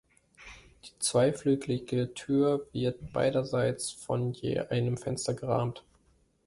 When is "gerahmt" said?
5.35-5.83